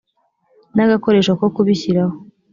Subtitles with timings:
[0.75, 2.15] n agakoresho ko kubishyiraho